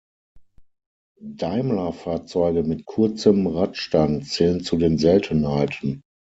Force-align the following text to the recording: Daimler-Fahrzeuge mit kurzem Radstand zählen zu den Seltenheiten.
Daimler-Fahrzeuge 1.35 2.63
mit 2.63 2.85
kurzem 2.87 3.45
Radstand 3.45 4.25
zählen 4.27 4.63
zu 4.63 4.77
den 4.77 4.97
Seltenheiten. 4.97 6.01